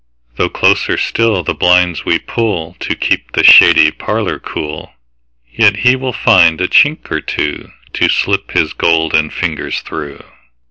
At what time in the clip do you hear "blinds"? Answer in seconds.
1.53-2.03